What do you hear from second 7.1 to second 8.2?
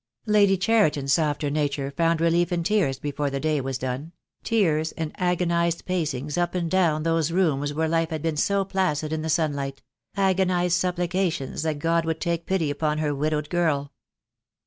rooms where life